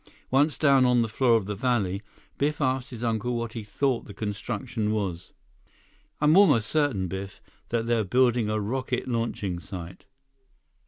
Once 0.31 0.57
down 0.57 0.83
on 0.83 1.03
the 1.03 1.07
floor 1.07 1.37
of 1.37 1.45
the 1.45 1.53
valley, 1.53 2.01
Biff 2.39 2.59
asked 2.59 2.89
his 2.89 3.03
uncle 3.03 3.35
what 3.35 3.53
he 3.53 3.63
thought 3.63 4.05
the 4.05 4.15
construction 4.15 4.91
was. 4.93 5.31
"I'm 6.19 6.35
almost 6.35 6.71
certain, 6.71 7.07
Biff, 7.07 7.39
that 7.69 7.85
they're 7.85 8.03
building 8.03 8.49
a 8.49 8.59
rocket 8.59 9.07
launching 9.07 9.59
site." 9.59 10.07